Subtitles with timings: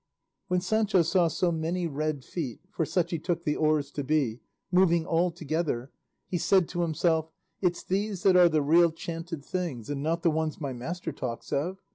[0.47, 4.41] When Sancho saw so many red feet (for such he took the oars to be)
[4.71, 5.91] moving all together,
[6.27, 7.29] he said to himself,
[7.61, 11.53] "It's these that are the real chanted things, and not the ones my master talks
[11.53, 11.83] of.